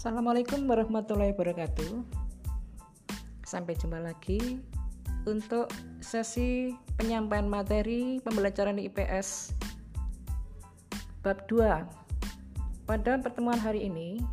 Assalamualaikum 0.00 0.64
warahmatullahi 0.64 1.36
wabarakatuh. 1.36 1.92
Sampai 3.44 3.76
jumpa 3.76 4.00
lagi 4.00 4.56
untuk 5.28 5.68
sesi 6.00 6.72
penyampaian 6.96 7.44
materi 7.44 8.16
pembelajaran 8.24 8.80
IPS 8.80 9.52
bab 11.20 11.44
2. 11.52 11.84
Pada 12.88 13.20
pertemuan 13.20 13.60
hari 13.60 13.92
ini 13.92 14.24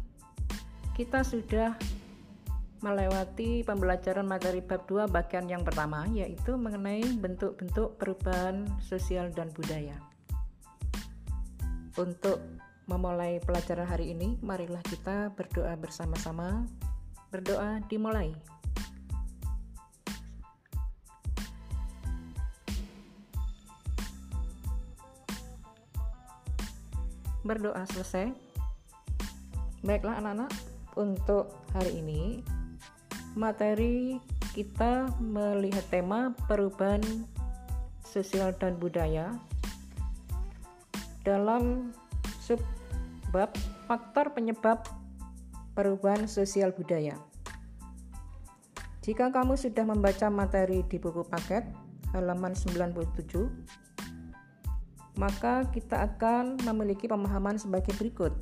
kita 0.96 1.28
sudah 1.28 1.76
melewati 2.80 3.60
pembelajaran 3.68 4.24
materi 4.24 4.64
bab 4.64 4.88
2 4.88 5.12
bagian 5.12 5.52
yang 5.52 5.68
pertama 5.68 6.08
yaitu 6.16 6.56
mengenai 6.56 7.04
bentuk-bentuk 7.20 8.00
perubahan 8.00 8.64
sosial 8.80 9.36
dan 9.36 9.52
budaya. 9.52 10.00
Untuk 12.00 12.40
memulai 12.88 13.44
pelajaran 13.44 13.86
hari 13.86 14.16
ini, 14.16 14.40
marilah 14.40 14.82
kita 14.88 15.36
berdoa 15.36 15.76
bersama-sama. 15.76 16.64
Berdoa 17.30 17.84
dimulai. 17.92 18.32
Berdoa 27.44 27.84
selesai. 27.92 28.32
Baiklah 29.84 30.20
anak-anak, 30.20 30.52
untuk 30.98 31.54
hari 31.78 32.02
ini 32.02 32.42
materi 33.38 34.18
kita 34.58 35.14
melihat 35.22 35.86
tema 35.94 36.34
perubahan 36.50 37.06
sosial 38.02 38.50
dan 38.58 38.74
budaya 38.82 39.38
dalam 41.22 41.94
sub 42.42 42.58
Bab 43.30 43.52
faktor 43.86 44.32
penyebab 44.32 44.88
perubahan 45.76 46.26
sosial 46.26 46.72
budaya. 46.72 47.20
Jika 49.04 49.32
kamu 49.32 49.56
sudah 49.56 49.88
membaca 49.88 50.28
materi 50.28 50.84
di 50.84 51.00
buku 51.00 51.24
paket 51.24 51.64
halaman 52.12 52.52
97, 52.56 53.48
maka 55.20 55.64
kita 55.72 56.08
akan 56.08 56.60
memiliki 56.64 57.08
pemahaman 57.08 57.56
sebagai 57.56 57.96
berikut. 57.96 58.36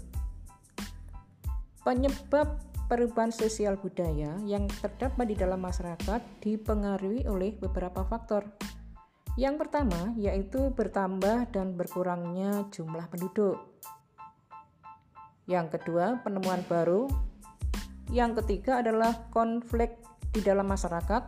Penyebab 1.86 2.62
perubahan 2.86 3.30
sosial 3.30 3.78
budaya 3.78 4.38
yang 4.46 4.66
terdapat 4.70 5.26
di 5.30 5.36
dalam 5.38 5.62
masyarakat 5.62 6.22
dipengaruhi 6.42 7.26
oleh 7.30 7.54
beberapa 7.58 8.06
faktor. 8.06 8.46
Yang 9.36 9.68
pertama 9.68 10.16
yaitu 10.16 10.72
bertambah 10.72 11.52
dan 11.52 11.76
berkurangnya 11.76 12.66
jumlah 12.72 13.06
penduduk. 13.12 13.60
Yang 15.46 15.78
kedua, 15.78 16.22
penemuan 16.26 16.66
baru. 16.66 17.06
Yang 18.10 18.42
ketiga 18.42 18.82
adalah 18.82 19.30
konflik 19.30 19.98
di 20.34 20.42
dalam 20.42 20.66
masyarakat. 20.66 21.24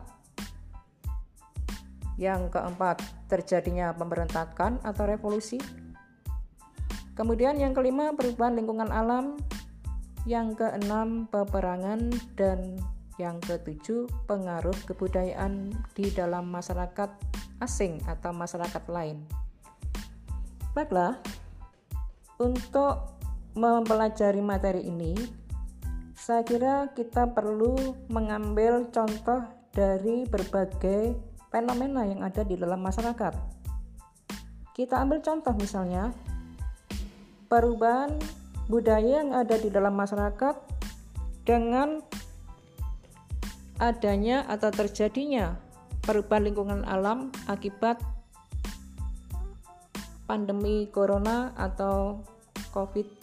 Yang 2.18 2.50
keempat, 2.50 2.98
terjadinya 3.30 3.94
pemberontakan 3.94 4.82
atau 4.82 5.06
revolusi. 5.06 5.62
Kemudian 7.14 7.58
yang 7.58 7.74
kelima, 7.74 8.10
perubahan 8.14 8.58
lingkungan 8.58 8.90
alam. 8.90 9.38
Yang 10.26 10.66
keenam, 10.66 11.30
peperangan 11.30 12.10
dan 12.34 12.78
yang 13.22 13.38
ketujuh, 13.42 14.06
pengaruh 14.30 14.74
kebudayaan 14.86 15.74
di 15.94 16.10
dalam 16.10 16.50
masyarakat 16.50 17.10
asing 17.58 17.98
atau 18.06 18.30
masyarakat 18.30 18.82
lain. 18.86 19.22
Baiklah, 20.74 21.18
untuk 22.38 23.17
mempelajari 23.56 24.42
materi 24.42 24.84
ini, 24.84 25.14
saya 26.18 26.42
kira 26.42 26.90
kita 26.92 27.30
perlu 27.30 27.94
mengambil 28.10 28.90
contoh 28.90 29.46
dari 29.72 30.26
berbagai 30.26 31.14
fenomena 31.48 32.04
yang 32.04 32.20
ada 32.26 32.44
di 32.44 32.58
dalam 32.58 32.82
masyarakat. 32.82 33.34
Kita 34.74 35.00
ambil 35.00 35.22
contoh 35.24 35.54
misalnya 35.56 36.12
perubahan 37.48 38.14
budaya 38.68 39.24
yang 39.24 39.32
ada 39.32 39.56
di 39.56 39.72
dalam 39.72 39.96
masyarakat 39.96 40.54
dengan 41.48 42.04
adanya 43.80 44.44
atau 44.50 44.68
terjadinya 44.68 45.56
perubahan 46.04 46.44
lingkungan 46.50 46.82
alam 46.84 47.32
akibat 47.48 47.98
pandemi 50.28 50.86
corona 50.92 51.56
atau 51.56 52.20
COVID 52.76 53.06
19 53.06 53.17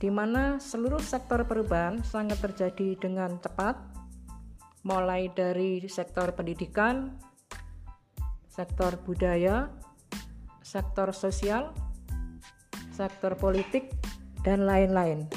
di 0.00 0.08
mana 0.08 0.56
seluruh 0.56 1.04
sektor 1.04 1.44
perubahan 1.44 2.00
sangat 2.00 2.40
terjadi 2.40 2.96
dengan 2.96 3.36
cepat 3.36 3.76
mulai 4.80 5.28
dari 5.36 5.84
sektor 5.84 6.32
pendidikan, 6.32 7.12
sektor 8.48 8.96
budaya, 9.04 9.68
sektor 10.64 11.12
sosial, 11.12 11.76
sektor 12.96 13.36
politik, 13.36 13.92
dan 14.40 14.64
lain-lain. 14.64 15.28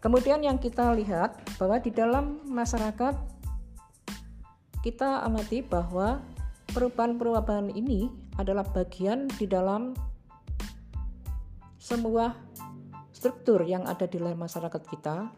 Kemudian 0.00 0.40
yang 0.40 0.56
kita 0.56 0.96
lihat 0.96 1.36
bahwa 1.60 1.76
di 1.76 1.92
dalam 1.92 2.40
masyarakat 2.48 3.14
kita 4.80 5.28
amati 5.28 5.62
bahwa 5.62 6.24
perubahan-perubahan 6.72 7.70
ini 7.76 8.10
adalah 8.40 8.64
bagian 8.64 9.28
di 9.36 9.44
dalam 9.46 9.92
semua 11.82 12.38
struktur 13.10 13.66
yang 13.66 13.90
ada 13.90 14.06
di 14.06 14.22
dalam 14.22 14.38
masyarakat 14.38 14.82
kita 14.86 15.34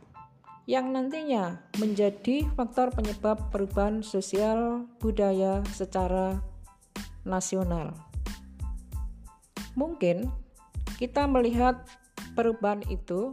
yang 0.69 0.93
nantinya 0.93 1.65
menjadi 1.81 2.45
faktor 2.53 2.93
penyebab 2.93 3.49
perubahan 3.49 4.05
sosial 4.05 4.85
budaya 5.01 5.65
secara 5.73 6.45
nasional. 7.25 7.97
Mungkin 9.73 10.29
kita 11.01 11.25
melihat 11.25 11.89
perubahan 12.37 12.85
itu 12.93 13.33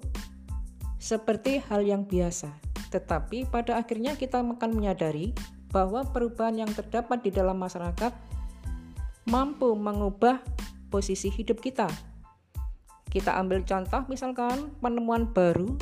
seperti 0.95 1.59
hal 1.67 1.83
yang 1.83 2.07
biasa, 2.07 2.47
tetapi 2.95 3.44
pada 3.44 3.75
akhirnya 3.75 4.16
kita 4.16 4.39
akan 4.39 4.71
menyadari 4.71 5.35
bahwa 5.67 6.07
perubahan 6.07 6.63
yang 6.63 6.71
terdapat 6.71 7.27
di 7.27 7.31
dalam 7.35 7.59
masyarakat 7.59 8.16
mampu 9.27 9.75
mengubah 9.75 10.39
posisi 10.88 11.27
hidup 11.27 11.59
kita 11.59 12.10
kita 13.11 13.35
ambil 13.35 13.61
contoh 13.67 14.07
misalkan 14.07 14.72
penemuan 14.79 15.27
baru 15.35 15.75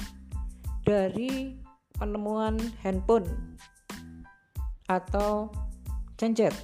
dari 0.82 1.54
penemuan 1.96 2.58
handphone 2.82 3.30
atau 4.90 5.54
genjet 6.18 6.58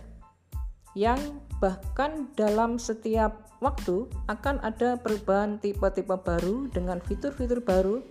yang 0.97 1.19
bahkan 1.61 2.33
dalam 2.33 2.81
setiap 2.81 3.45
waktu 3.61 4.09
akan 4.27 4.59
ada 4.65 4.97
perubahan 4.99 5.61
tipe-tipe 5.61 6.11
baru 6.11 6.67
dengan 6.73 6.99
fitur-fitur 6.99 7.61
baru 7.61 8.01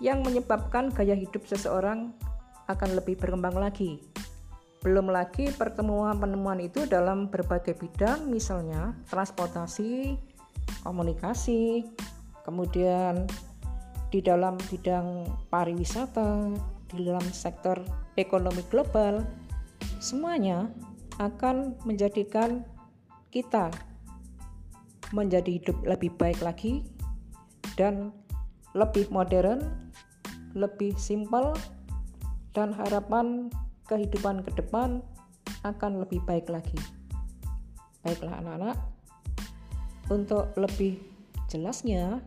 yang 0.00 0.24
menyebabkan 0.24 0.88
gaya 0.94 1.12
hidup 1.12 1.44
seseorang 1.44 2.16
akan 2.70 2.96
lebih 2.96 3.20
berkembang 3.20 3.58
lagi. 3.58 4.00
Belum 4.80 5.12
lagi 5.12 5.52
pertemuan 5.52 6.16
penemuan 6.16 6.56
itu 6.56 6.88
dalam 6.88 7.28
berbagai 7.28 7.76
bidang 7.76 8.32
misalnya 8.32 8.96
transportasi, 9.12 10.16
komunikasi, 10.82 11.86
kemudian 12.42 13.26
di 14.10 14.18
dalam 14.18 14.58
bidang 14.66 15.26
pariwisata, 15.48 16.50
di 16.90 17.06
dalam 17.06 17.22
sektor 17.30 17.78
ekonomi 18.18 18.66
global, 18.68 19.22
semuanya 20.02 20.66
akan 21.22 21.78
menjadikan 21.86 22.66
kita 23.30 23.70
menjadi 25.14 25.62
hidup 25.62 25.76
lebih 25.86 26.10
baik 26.18 26.42
lagi 26.42 26.82
dan 27.78 28.10
lebih 28.74 29.06
modern, 29.10 29.90
lebih 30.54 30.94
simpel, 30.98 31.54
dan 32.54 32.74
harapan 32.74 33.50
kehidupan 33.86 34.42
ke 34.46 34.50
depan 34.58 35.02
akan 35.62 36.02
lebih 36.02 36.22
baik 36.26 36.46
lagi. 36.50 36.78
Baiklah, 38.02 38.38
anak-anak, 38.42 38.76
untuk 40.10 40.50
lebih 40.58 40.98
jelasnya, 41.46 42.18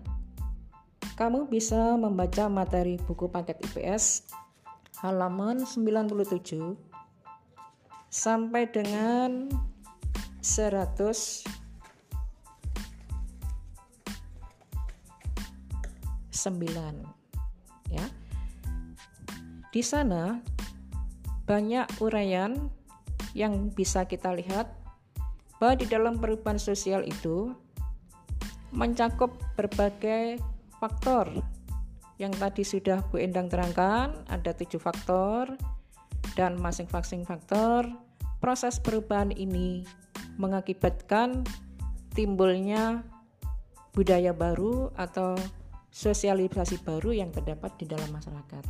kamu 1.20 1.52
bisa 1.52 2.00
membaca 2.00 2.48
materi 2.48 2.96
buku 2.98 3.28
paket 3.28 3.60
IPS 3.60 4.34
halaman 5.04 5.68
97 5.68 6.80
sampai 8.08 8.72
dengan 8.72 9.52
100 10.40 11.44
sembilan 16.32 16.96
ya. 17.92 18.06
Di 19.70 19.82
sana 19.84 20.40
banyak 21.44 22.00
uraian 22.00 22.56
yang 23.34 23.74
bisa 23.74 24.06
kita 24.06 24.32
lihat. 24.32 24.70
Bahwa 25.58 25.80
di 25.80 25.88
dalam 25.88 26.20
perubahan 26.20 26.60
sosial 26.60 27.08
itu 27.08 27.56
mencakup 28.74 29.38
berbagai 29.54 30.42
faktor 30.82 31.30
yang 32.18 32.34
tadi 32.34 32.66
sudah 32.66 33.06
Bu 33.10 33.22
Endang 33.22 33.50
terangkan 33.50 34.26
ada 34.30 34.52
tujuh 34.54 34.82
faktor 34.82 35.54
dan 36.34 36.58
masing-masing 36.58 37.26
faktor 37.26 37.86
proses 38.42 38.82
perubahan 38.82 39.32
ini 39.32 39.86
mengakibatkan 40.36 41.46
timbulnya 42.18 43.06
budaya 43.94 44.34
baru 44.34 44.90
atau 44.98 45.38
sosialisasi 45.94 46.82
baru 46.82 47.14
yang 47.14 47.30
terdapat 47.30 47.78
di 47.78 47.86
dalam 47.86 48.10
masyarakat. 48.10 48.66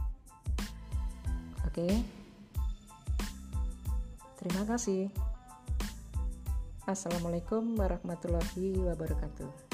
Oke. 1.64 1.88
Terima 4.44 4.68
kasih. 4.68 5.08
Assalamualaikum 6.84 7.80
warahmatullahi 7.80 8.76
wabarakatuh. 8.84 9.73